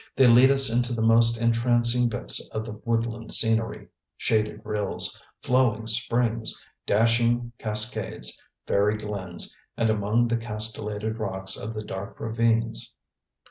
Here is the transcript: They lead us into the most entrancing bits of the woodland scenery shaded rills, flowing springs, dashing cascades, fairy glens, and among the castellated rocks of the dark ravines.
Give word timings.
They 0.15 0.25
lead 0.25 0.49
us 0.49 0.67
into 0.71 0.93
the 0.95 1.03
most 1.03 1.37
entrancing 1.37 2.09
bits 2.09 2.43
of 2.53 2.65
the 2.65 2.71
woodland 2.85 3.31
scenery 3.33 3.89
shaded 4.17 4.59
rills, 4.63 5.21
flowing 5.43 5.85
springs, 5.85 6.59
dashing 6.87 7.51
cascades, 7.59 8.35
fairy 8.65 8.97
glens, 8.97 9.55
and 9.77 9.91
among 9.91 10.27
the 10.27 10.37
castellated 10.37 11.19
rocks 11.19 11.55
of 11.55 11.75
the 11.75 11.83
dark 11.83 12.19
ravines. 12.19 12.93